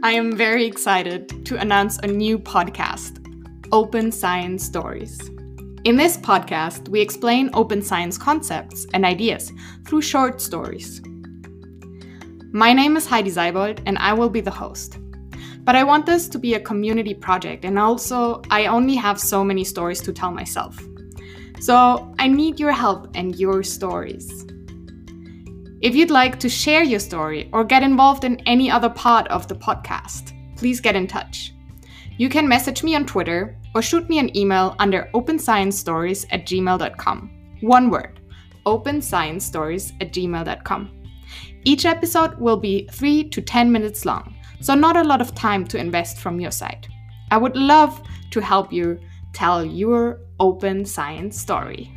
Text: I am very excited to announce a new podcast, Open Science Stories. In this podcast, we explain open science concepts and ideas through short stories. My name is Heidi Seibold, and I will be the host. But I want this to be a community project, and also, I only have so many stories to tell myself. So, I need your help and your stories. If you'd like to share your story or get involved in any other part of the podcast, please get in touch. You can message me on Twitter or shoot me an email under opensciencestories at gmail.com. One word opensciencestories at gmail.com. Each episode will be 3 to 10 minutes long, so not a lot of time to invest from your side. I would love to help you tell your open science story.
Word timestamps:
I 0.00 0.12
am 0.12 0.36
very 0.36 0.64
excited 0.64 1.44
to 1.46 1.58
announce 1.58 1.98
a 1.98 2.06
new 2.06 2.38
podcast, 2.38 3.18
Open 3.72 4.12
Science 4.12 4.64
Stories. 4.64 5.18
In 5.82 5.96
this 5.96 6.16
podcast, 6.16 6.88
we 6.88 7.00
explain 7.00 7.50
open 7.52 7.82
science 7.82 8.16
concepts 8.16 8.86
and 8.94 9.04
ideas 9.04 9.52
through 9.84 10.02
short 10.02 10.40
stories. 10.40 11.02
My 12.52 12.72
name 12.72 12.96
is 12.96 13.08
Heidi 13.08 13.32
Seibold, 13.32 13.82
and 13.86 13.98
I 13.98 14.12
will 14.12 14.30
be 14.30 14.40
the 14.40 14.52
host. 14.52 14.98
But 15.64 15.74
I 15.74 15.82
want 15.82 16.06
this 16.06 16.28
to 16.28 16.38
be 16.38 16.54
a 16.54 16.60
community 16.60 17.12
project, 17.12 17.64
and 17.64 17.76
also, 17.76 18.40
I 18.50 18.66
only 18.66 18.94
have 18.94 19.18
so 19.18 19.42
many 19.42 19.64
stories 19.64 20.00
to 20.02 20.12
tell 20.12 20.30
myself. 20.30 20.80
So, 21.58 22.14
I 22.20 22.28
need 22.28 22.60
your 22.60 22.72
help 22.72 23.08
and 23.16 23.34
your 23.34 23.64
stories. 23.64 24.46
If 25.88 25.96
you'd 25.96 26.10
like 26.10 26.38
to 26.40 26.50
share 26.50 26.82
your 26.82 27.00
story 27.00 27.48
or 27.50 27.64
get 27.64 27.82
involved 27.82 28.24
in 28.24 28.40
any 28.40 28.70
other 28.70 28.90
part 28.90 29.26
of 29.28 29.48
the 29.48 29.54
podcast, 29.54 30.34
please 30.54 30.82
get 30.82 30.94
in 30.94 31.06
touch. 31.06 31.54
You 32.18 32.28
can 32.28 32.46
message 32.46 32.82
me 32.82 32.94
on 32.94 33.06
Twitter 33.06 33.56
or 33.74 33.80
shoot 33.80 34.06
me 34.06 34.18
an 34.18 34.36
email 34.36 34.76
under 34.80 35.08
opensciencestories 35.14 36.26
at 36.30 36.44
gmail.com. 36.44 37.30
One 37.62 37.88
word 37.88 38.20
opensciencestories 38.66 39.94
at 40.02 40.12
gmail.com. 40.12 40.90
Each 41.64 41.86
episode 41.86 42.38
will 42.38 42.58
be 42.58 42.86
3 42.92 43.30
to 43.30 43.40
10 43.40 43.72
minutes 43.72 44.04
long, 44.04 44.36
so 44.60 44.74
not 44.74 44.98
a 44.98 45.04
lot 45.04 45.22
of 45.22 45.34
time 45.34 45.66
to 45.68 45.78
invest 45.78 46.18
from 46.18 46.38
your 46.38 46.50
side. 46.50 46.86
I 47.30 47.38
would 47.38 47.56
love 47.56 48.02
to 48.32 48.42
help 48.42 48.74
you 48.74 49.00
tell 49.32 49.64
your 49.64 50.20
open 50.38 50.84
science 50.84 51.40
story. 51.40 51.90